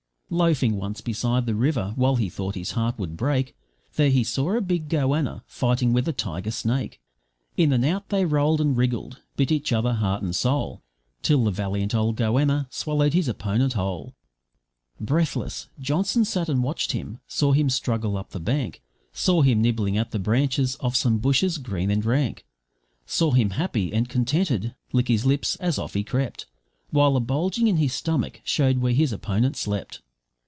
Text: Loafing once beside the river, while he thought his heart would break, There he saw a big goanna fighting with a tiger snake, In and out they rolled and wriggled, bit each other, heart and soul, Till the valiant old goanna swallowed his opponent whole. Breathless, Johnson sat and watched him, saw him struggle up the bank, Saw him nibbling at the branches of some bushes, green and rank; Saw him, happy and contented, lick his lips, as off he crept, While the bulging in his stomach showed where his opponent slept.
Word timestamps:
Loafing 0.41 0.77
once 0.77 1.01
beside 1.01 1.45
the 1.45 1.53
river, 1.53 1.91
while 1.97 2.15
he 2.15 2.29
thought 2.29 2.55
his 2.55 2.71
heart 2.71 2.97
would 2.97 3.17
break, 3.17 3.53
There 3.95 4.09
he 4.09 4.23
saw 4.23 4.55
a 4.55 4.61
big 4.61 4.87
goanna 4.87 5.43
fighting 5.45 5.91
with 5.91 6.07
a 6.07 6.13
tiger 6.13 6.51
snake, 6.51 7.01
In 7.57 7.73
and 7.73 7.83
out 7.83 8.07
they 8.07 8.23
rolled 8.23 8.61
and 8.61 8.77
wriggled, 8.77 9.19
bit 9.35 9.51
each 9.51 9.73
other, 9.73 9.91
heart 9.91 10.23
and 10.23 10.33
soul, 10.33 10.83
Till 11.21 11.43
the 11.43 11.51
valiant 11.51 11.93
old 11.93 12.15
goanna 12.15 12.67
swallowed 12.71 13.13
his 13.13 13.27
opponent 13.27 13.73
whole. 13.73 14.15
Breathless, 15.01 15.67
Johnson 15.81 16.23
sat 16.23 16.47
and 16.47 16.63
watched 16.63 16.93
him, 16.93 17.19
saw 17.27 17.51
him 17.51 17.69
struggle 17.69 18.15
up 18.15 18.29
the 18.29 18.39
bank, 18.39 18.81
Saw 19.11 19.41
him 19.41 19.61
nibbling 19.61 19.97
at 19.97 20.11
the 20.11 20.17
branches 20.17 20.75
of 20.75 20.95
some 20.95 21.17
bushes, 21.17 21.57
green 21.57 21.91
and 21.91 22.05
rank; 22.05 22.45
Saw 23.05 23.31
him, 23.31 23.49
happy 23.49 23.91
and 23.91 24.07
contented, 24.07 24.75
lick 24.93 25.09
his 25.09 25.25
lips, 25.25 25.57
as 25.57 25.77
off 25.77 25.93
he 25.93 26.05
crept, 26.05 26.45
While 26.89 27.15
the 27.15 27.19
bulging 27.19 27.67
in 27.67 27.75
his 27.75 27.91
stomach 27.91 28.39
showed 28.45 28.77
where 28.77 28.93
his 28.93 29.11
opponent 29.11 29.57
slept. 29.57 29.99